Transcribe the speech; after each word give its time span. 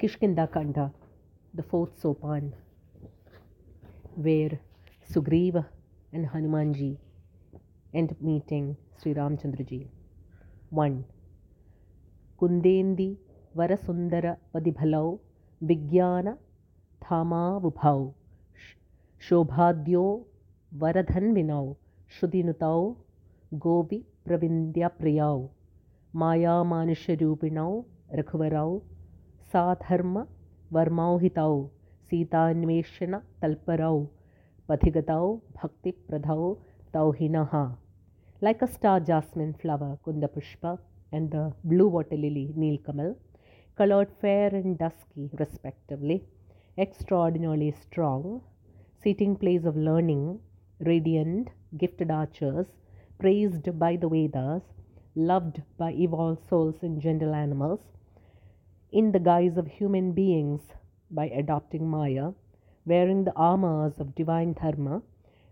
Kishkinda 0.00 0.46
Kanda, 0.52 0.92
the 1.54 1.62
fourth 1.64 2.00
sopan, 2.00 2.52
where 4.14 4.60
Sugriva 5.10 5.66
and 6.12 6.24
Hanumanji 6.24 6.96
end 7.92 8.12
up 8.12 8.22
meeting 8.22 8.76
Sri 8.96 9.12
Ramchandraji. 9.14 9.88
1. 10.70 11.04
Kundendi 12.40 13.16
Varasundara 13.56 14.36
Padibhalau 14.54 15.18
Vigyana 15.64 16.38
Thamavuphau 17.04 18.14
Shobhadyo 19.20 20.22
Varadhanvinau 20.78 21.74
Shrutinutau 22.08 22.96
Gopi 23.58 24.04
Pravindya 24.24 24.92
Priyau 25.00 25.50
Maya 26.12 26.62
Manusharupinau 26.62 27.84
Rakhuvarau 28.16 28.82
सा 29.52 29.60
साधर्म 29.74 30.18
वर्मोहिताओ 30.72 31.52
सीतान्वेषण 32.10 33.14
तल्परौ 33.42 33.98
पथिगताओ 34.68 35.28
भक्ति 35.56 35.90
प्रधाओ 36.08 36.52
तौहिन 36.94 37.36
like 38.42 38.62
a 38.62 38.66
star 38.74 39.02
jasmine 39.10 39.52
flower 39.62 39.94
कुंदपुष्प 40.04 40.66
and 41.14 41.28
the 41.34 41.44
blue 41.72 41.88
water 41.90 42.16
lily 42.24 42.46
Neel 42.64 42.76
Kamal 42.86 43.14
coloured 43.78 44.08
fair 44.22 44.54
and 44.56 44.76
dusky 44.82 45.30
respectively 45.40 46.20
extraordinarily 46.86 47.70
strong 47.84 48.38
seating 49.04 49.36
place 49.44 49.66
of 49.72 49.78
learning 49.90 50.86
radiant 50.88 51.50
gifted 51.84 52.12
archers 52.12 52.66
praised 53.20 53.70
by 53.84 53.96
the 53.96 54.12
Vedas 54.16 54.74
loved 55.28 55.56
by 55.78 55.86
evolved 55.92 56.42
souls 56.48 56.82
and 56.82 57.00
gentle 57.04 57.34
animals 57.34 57.80
in 58.90 59.12
the 59.12 59.18
guise 59.18 59.56
of 59.58 59.66
human 59.66 60.12
beings 60.12 60.62
by 61.10 61.26
adopting 61.28 61.88
Maya, 61.88 62.32
wearing 62.86 63.24
the 63.24 63.34
armors 63.34 63.98
of 63.98 64.14
divine 64.14 64.54
Dharma, 64.54 65.02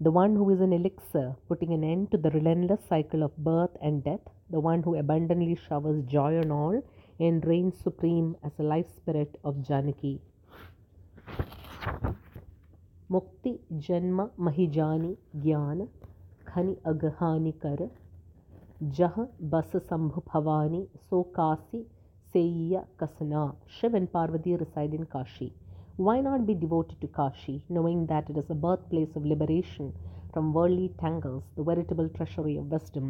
the 0.00 0.12
one 0.12 0.36
who 0.36 0.50
is 0.50 0.60
an 0.60 0.72
elixir, 0.72 1.34
putting 1.48 1.72
an 1.72 1.82
end 1.82 2.12
to 2.12 2.16
the 2.16 2.30
relentless 2.30 2.84
cycle 2.88 3.24
of 3.24 3.36
birth 3.38 3.76
and 3.82 4.04
death, 4.04 4.28
the 4.50 4.60
one 4.60 4.84
who 4.84 4.94
abundantly 4.94 5.56
showers 5.56 6.04
joy 6.04 6.38
on 6.38 6.52
all 6.52 6.80
and 7.18 7.44
reigns 7.44 7.76
supreme 7.82 8.36
as 8.44 8.52
the 8.52 8.62
life 8.62 8.86
spirit 8.96 9.36
of 9.42 9.66
Janaki. 9.66 10.20
Mokti, 13.10 13.58
Janma, 13.78 14.24
Mahijani, 14.38 15.10
ಜ್ಞಾನ 15.42 15.80
ಖನಿ 16.50 16.74
ಅಗಹಾನಿ 16.90 17.52
ಕರ 17.62 17.80
Jaha, 18.98 19.24
bus 19.52 19.80
Sambhavani, 19.88 20.80
So 21.06 21.18
Kasi, 21.36 21.36
Khasi 21.36 21.80
ಸೇಯಿಯ 22.32 22.76
Kasna 23.00 23.42
Shiv 23.74 23.94
and 23.98 24.08
Parvati 24.14 24.54
reside 24.62 24.94
in 24.98 25.04
Kashi. 25.14 25.48
Why 25.96 26.16
not 26.20 26.46
be 26.50 26.54
devoted 26.54 26.98
to 27.02 27.08
Kashi, 27.18 27.56
knowing 27.68 28.00
that 28.06 28.28
it 28.30 28.38
is 28.42 28.50
a 28.50 28.58
birthplace 28.64 29.14
of 29.16 29.30
liberation 29.32 29.88
from 30.32 30.52
worldly 30.52 30.88
tangles, 31.02 31.44
the 31.58 31.66
veritable 31.70 32.08
treasury 32.08 32.56
of 32.56 32.72
wisdom, 32.76 33.06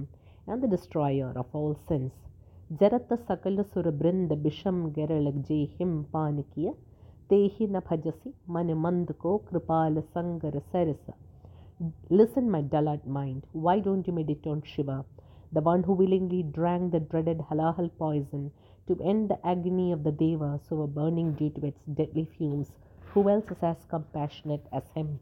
and 0.48 0.60
the 0.62 0.72
destroyer 0.76 1.32
of 1.42 1.48
all 1.53 1.74
sins? 1.88 2.12
ಜರತ್ತ 2.80 3.12
ಸಕಲ 3.28 3.62
ಸುರಬೃಂದ 3.72 4.32
ಬಿಷಂ 4.44 4.76
ಗೆರಳಗ್ 4.97 5.41
ಜೈ 5.48 5.62
ಹಿಂ 5.76 5.92
ಪಾನಕಿಯ 6.12 6.69
तेहि 7.30 7.66
न 7.66 7.80
भजसी 7.80 8.30
मन 8.30 8.32
मंद 8.32 8.40
भजसि 8.46 8.52
मनमन्दको 8.52 9.36
कृपालसङ्गरसरस 9.50 11.06
listen 12.12 12.50
my 12.54 12.62
dullard 12.74 13.06
mind 13.16 13.46
why 13.66 13.80
don't 13.86 14.08
you 14.08 14.14
meditate 14.14 14.48
on 14.48 14.60
Shiva 14.72 14.90
the 14.90 15.62
one 15.68 15.84
who 15.84 15.96
willingly 15.96 16.42
drank 16.58 16.90
the 16.90 17.02
dreaded 17.10 17.40
halahala 17.50 17.90
poison 18.00 18.48
to 18.88 18.96
end 19.02 19.28
the 19.28 19.38
agony 19.52 19.86
of 19.92 20.00
the 20.00 20.14
deva 20.20 20.44
so 20.68 20.82
a 20.82 20.86
burning 20.94 21.34
due 21.36 21.48
to 21.56 21.66
its 21.66 21.96
deadly 21.96 22.24
fumes 22.34 22.76
who 23.14 23.22
dwells 23.22 23.52
is 23.52 23.64
as 23.64 23.88
compassionate 23.91 24.68
as 24.74 24.92
him 24.96 25.16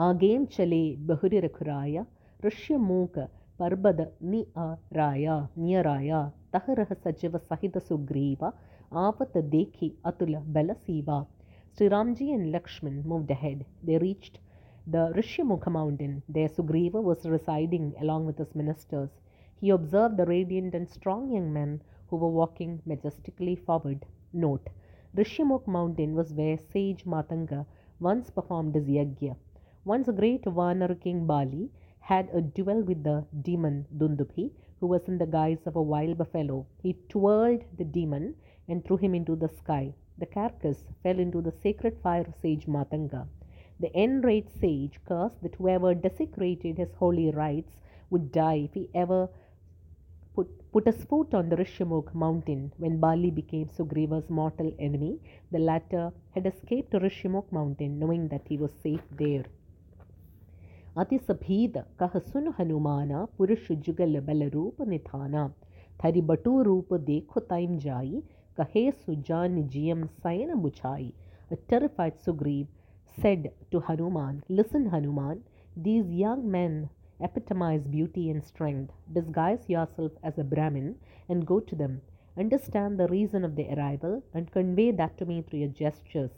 again 0.00 0.46
चले 0.56 0.82
बहुरिरघुराय 1.06 2.04
ऋष्यमूक 2.40 3.18
पर्बद 3.60 4.06
नि 4.24 4.44
तह 4.56 4.76
रह 4.98 6.20
तः 6.52 6.74
सहित 6.74 6.98
सजीवसहितसुग्रीव 7.06 8.50
Avat 8.92 9.32
Dekhi 9.50 9.94
Atula 10.04 10.42
Balasiva. 10.52 11.24
Sri 11.76 11.88
Ramji 11.88 12.34
and 12.34 12.52
Lakshman 12.52 13.04
moved 13.04 13.30
ahead. 13.30 13.64
They 13.84 13.98
reached 13.98 14.40
the 14.84 15.12
Rishyamukha 15.14 15.70
mountain. 15.70 16.24
There 16.28 16.48
Sugriva 16.48 17.00
was 17.00 17.24
residing 17.24 17.94
along 18.00 18.26
with 18.26 18.38
his 18.38 18.52
ministers. 18.52 19.10
He 19.60 19.70
observed 19.70 20.16
the 20.16 20.26
radiant 20.26 20.74
and 20.74 20.88
strong 20.88 21.30
young 21.30 21.52
men 21.52 21.82
who 22.08 22.16
were 22.16 22.30
walking 22.30 22.82
majestically 22.84 23.54
forward. 23.54 24.04
Note 24.32 24.68
Rishyamukh 25.16 25.68
mountain 25.68 26.16
was 26.16 26.34
where 26.34 26.58
sage 26.58 27.04
Matanga 27.04 27.66
once 28.00 28.28
performed 28.30 28.74
his 28.74 28.88
yagya. 28.88 29.36
Once 29.84 30.08
a 30.08 30.12
great 30.12 30.42
Vanar 30.42 31.00
king 31.00 31.26
Bali 31.26 31.70
had 32.00 32.28
a 32.32 32.40
duel 32.40 32.82
with 32.82 33.04
the 33.04 33.24
demon 33.42 33.86
Dundubhi, 33.96 34.50
who 34.80 34.88
was 34.88 35.06
in 35.06 35.18
the 35.18 35.26
guise 35.26 35.64
of 35.64 35.76
a 35.76 35.82
wild 35.82 36.18
buffalo. 36.18 36.66
He 36.82 36.96
twirled 37.08 37.62
the 37.78 37.84
demon 37.84 38.34
and 38.69 38.83
threw 38.83 38.97
him 38.97 39.15
into 39.15 39.35
the 39.35 39.49
sky. 39.49 39.93
The 40.17 40.25
carcass 40.25 40.83
fell 41.03 41.19
into 41.19 41.41
the 41.41 41.51
sacred 41.51 41.97
fire 42.01 42.21
of 42.21 42.35
sage 42.41 42.65
Matanga. 42.67 43.27
The 43.79 43.91
enraged 43.97 44.51
sage 44.59 44.99
cursed 45.05 45.41
that 45.41 45.55
whoever 45.55 45.93
desecrated 45.93 46.77
his 46.77 46.93
holy 46.95 47.31
rites 47.31 47.77
would 48.09 48.31
die 48.31 48.61
if 48.65 48.73
he 48.73 48.89
ever 48.93 49.27
put, 50.35 50.47
put 50.71 50.85
his 50.85 51.03
foot 51.05 51.33
on 51.33 51.49
the 51.49 51.57
Rishyamukh 51.57 52.13
mountain. 52.13 52.71
When 52.77 52.99
Bali 52.99 53.31
became 53.31 53.67
Sugriva's 53.67 54.29
mortal 54.29 54.73
enemy, 54.79 55.19
the 55.51 55.59
latter 55.59 56.11
had 56.31 56.45
escaped 56.45 56.91
to 56.91 56.99
Rishyamukh 56.99 57.51
mountain, 57.51 57.99
knowing 57.99 58.29
that 58.29 58.47
he 58.47 58.57
was 58.57 58.71
safe 58.81 59.03
there. 59.17 59.45
अति 60.97 61.17
सभीद 61.17 61.77
कह 61.99 62.17
सुन 62.19 62.53
हनुमाना 62.59 63.23
पुरुष 63.37 63.71
जुगल 63.85 64.19
बल 64.27 64.43
रूप 64.49 64.81
निथाना 64.89 65.47
थरि 66.03 66.21
बटू 66.29 66.61
रूप 66.63 66.93
देखो 67.09 67.39
time 67.49 67.77
जाई 67.85 68.21
Kahe 68.56 68.92
Sujan 68.92 69.70
Jiyam 69.70 70.08
Sayana 70.22 70.56
Buchai, 70.56 71.12
a 71.50 71.56
terrified 71.56 72.18
Sugriv, 72.18 72.66
said 73.20 73.52
to 73.70 73.80
Hanuman, 73.80 74.42
Listen, 74.48 74.86
Hanuman, 74.86 75.42
these 75.76 76.10
young 76.10 76.50
men 76.50 76.90
epitomize 77.20 77.86
beauty 77.86 78.30
and 78.30 78.42
strength. 78.44 78.92
Disguise 79.12 79.68
yourself 79.68 80.12
as 80.22 80.38
a 80.38 80.44
Brahmin 80.44 80.96
and 81.28 81.46
go 81.46 81.60
to 81.60 81.76
them. 81.76 82.00
Understand 82.36 82.98
the 82.98 83.08
reason 83.08 83.44
of 83.44 83.56
their 83.56 83.78
arrival 83.78 84.22
and 84.34 84.50
convey 84.50 84.90
that 84.92 85.16
to 85.18 85.26
me 85.26 85.42
through 85.42 85.60
your 85.60 85.68
gestures. 85.68 86.30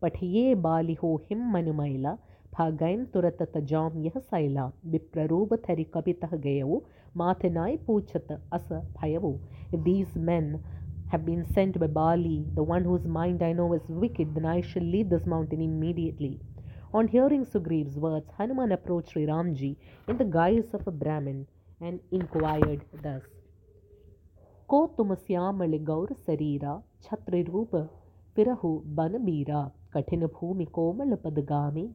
But 0.00 0.22
ye 0.22 0.54
bali 0.54 0.94
ho 0.94 1.18
him 1.28 1.52
manumaila, 1.52 2.18
भागैन 2.54 3.04
तुरत 3.14 3.42
तजाम 3.56 3.98
यह 4.04 4.18
सैला 4.18 4.64
विप्ररूप 4.92 5.52
थरि 5.66 5.84
कपितः 5.94 6.36
गयौ 6.46 6.78
माथनाय 7.16 7.76
पूछत 7.86 8.32
अस 8.52 8.72
भयवो 8.72 9.30
these 9.84 10.16
men 10.28 10.48
have 11.10 11.26
been 11.26 11.44
sent 11.52 11.78
by 11.78 11.86
Bali, 11.88 12.46
the 12.54 12.62
one 12.62 12.84
whose 12.84 13.04
mind 13.04 13.42
I 13.42 13.52
know 13.52 13.72
is 13.72 13.82
wicked, 13.88 14.34
then 14.34 14.46
I 14.46 14.60
shall 14.60 14.82
leave 14.82 15.10
this 15.10 15.26
mountain 15.26 15.60
immediately. 15.60 16.38
On 16.94 17.08
hearing 17.08 17.44
Sugriv's 17.44 17.96
words, 17.96 18.30
Hanuman 18.38 18.72
approached 18.72 19.10
Sri 19.10 19.26
Ramji 19.26 19.76
in 20.06 20.18
the 20.18 20.24
guise 20.24 20.72
of 20.72 20.86
a 20.86 20.90
Brahmin 20.90 21.46
and 21.80 22.00
inquired 22.12 22.82
thus 23.02 23.22
Ko 24.68 24.92
tumasyamali 24.96 25.82
gaur 25.82 26.06
sarira, 26.26 26.82
chatri 27.04 27.42
rupa, 27.52 27.88
pirahu 28.36 28.84
banabira, 28.94 29.72
kathinabhumi 29.92 30.70
bhumi 30.70 30.70
komal 30.70 31.16
padagami, 31.16 31.92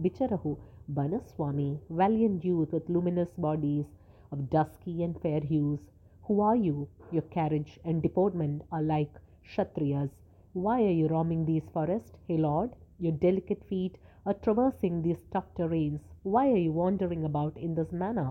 bicharahu, 0.00 0.56
banaswami, 0.94 1.78
valiant 1.90 2.42
youth 2.42 2.72
with 2.72 2.88
luminous 2.88 3.28
bodies 3.36 3.84
of 4.32 4.48
dusky 4.48 5.02
and 5.02 5.20
fair 5.20 5.40
hues, 5.40 5.80
who 6.28 6.42
are 6.42 6.56
you? 6.56 6.88
Your 7.10 7.22
carriage 7.22 7.80
and 7.86 8.02
deportment 8.02 8.60
are 8.70 8.82
like 8.82 9.14
Kshatriyas. 9.46 10.10
Why 10.52 10.82
are 10.82 10.90
you 10.90 11.06
roaming 11.08 11.46
these 11.46 11.66
forests, 11.72 12.18
hey 12.26 12.36
lord? 12.36 12.70
Your 12.98 13.12
delicate 13.12 13.64
feet 13.64 13.96
are 14.26 14.34
traversing 14.34 15.00
these 15.00 15.22
tough 15.32 15.46
terrains. 15.56 16.00
Why 16.24 16.50
are 16.52 16.58
you 16.58 16.72
wandering 16.72 17.24
about 17.24 17.56
in 17.56 17.74
this 17.74 17.92
manner? 17.92 18.28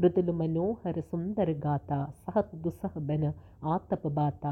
ಮೃದುಲು 0.00 0.32
ಮನೋಹರ 0.40 0.98
ಸುಂದರಗಾತ 1.10 1.90
ಸಹತು 2.24 2.58
ದುಸಹಬನ 2.66 3.32
ಆತಪಬಾತ 3.74 4.44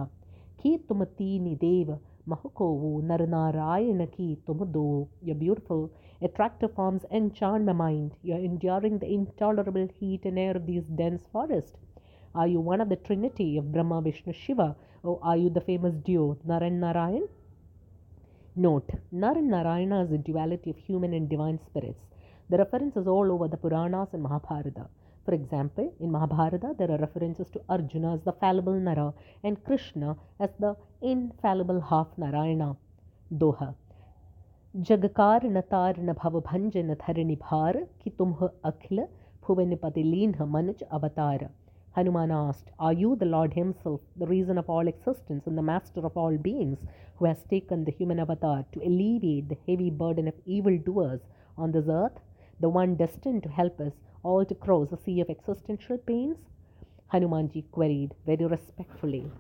key 0.63 0.73
ತುಮ 0.89 1.03
ತೀನಿ 1.19 1.55
ದೇವ 1.67 1.99
ಮಹಕೋವು 2.33 2.91
ನರನಾರಾಯಣ 3.11 4.03
ಕೀ 4.17 4.29
ತುಮ 4.49 4.71
ದೋ 4.79 4.87
ಯ 5.31 5.35
beautiful 5.45 5.87
attractive 6.29 6.73
forms 6.79 7.05
enchant 7.19 7.65
my 7.71 7.77
mind. 7.85 8.11
You 8.23 8.33
are 8.39 8.45
enduring 8.51 8.97
the 9.03 9.11
intolerable 9.19 9.87
heat 9.99 10.25
and 10.31 10.39
air 10.47 10.57
of 10.61 10.67
these 10.71 10.89
dense 11.03 11.25
forests. 11.35 11.77
Are 12.36 12.48
you 12.48 12.60
one 12.60 12.82
of 12.82 12.90
the 12.90 12.96
trinity 12.96 13.58
of 13.58 13.72
Brahma, 13.72 14.02
Vishnu, 14.02 14.34
Shiva? 14.34 14.76
Or 15.04 15.20
are 15.22 15.38
you 15.38 15.50
the 15.50 15.62
famous 15.62 15.94
duo, 15.96 16.38
Naran 16.48 16.74
Narayan? 16.74 17.28
Note, 18.56 18.90
Naran 19.14 19.44
Narayana 19.44 20.04
is 20.04 20.12
a 20.12 20.18
duality 20.18 20.70
of 20.70 20.78
human 20.78 21.14
and 21.14 21.30
divine 21.30 21.60
spirits. 21.66 22.00
The 22.50 22.58
reference 22.58 22.96
is 22.96 23.08
all 23.08 23.32
over 23.32 23.48
the 23.48 23.58
Puranas 23.58 24.14
and 24.14 24.24
Mahabharata. 24.24 24.88
For 25.26 25.34
example, 25.34 25.94
in 26.00 26.12
Mahabharata, 26.12 26.76
there 26.78 26.92
are 26.92 26.98
references 26.98 27.50
to 27.52 27.62
Arjuna 27.70 28.14
as 28.16 28.22
the 28.22 28.34
fallible 28.34 28.74
Nara 28.74 29.14
and 29.44 29.64
Krishna 29.64 30.18
as 30.40 30.50
the 30.60 30.76
infallible 31.02 31.80
half 31.80 32.08
Narayana. 32.18 32.76
Doha. 33.32 33.74
जगकारण 34.76 35.60
तारण 35.62 36.14
भव 36.14 36.40
भंजन 36.42 36.94
धरणि 36.94 37.36
भार 37.36 37.78
कि 38.02 38.10
तुम्ह 38.10 38.50
अखिल 38.66 39.04
भुवनपति 39.48 40.04
लीन्ह 40.04 40.46
मनुज 40.46 40.84
avatar. 40.94 41.46
Hanuman 41.93 42.31
asked, 42.31 42.71
Are 42.79 42.93
you 42.93 43.17
the 43.17 43.25
Lord 43.25 43.55
Himself, 43.55 44.01
the 44.17 44.27
reason 44.27 44.59
of 44.59 44.69
all 44.71 44.87
existence 44.87 45.47
and 45.47 45.57
the 45.57 45.63
master 45.63 46.05
of 46.05 46.17
all 46.17 46.37
beings, 46.37 46.79
who 47.17 47.25
has 47.25 47.45
taken 47.45 47.85
the 47.85 47.91
human 47.91 48.21
avatar 48.21 48.65
to 48.73 48.81
alleviate 48.81 49.49
the 49.49 49.59
heavy 49.67 49.91
burden 49.91 50.29
of 50.29 50.35
evil 50.45 50.79
doers 50.79 51.21
on 51.57 51.73
this 51.73 51.87
earth, 51.89 52.21
the 52.61 52.69
one 52.69 52.95
destined 52.95 53.43
to 53.43 53.49
help 53.49 53.81
us 53.81 53.93
all 54.23 54.45
to 54.45 54.55
cross 54.55 54.93
a 54.93 54.97
sea 54.97 55.21
of 55.21 55.31
existential 55.31 55.99
pains? 55.99 56.37
Hanumanji 57.13 57.65
queried 57.71 58.15
very 58.27 58.45
respectfully. 58.45 59.31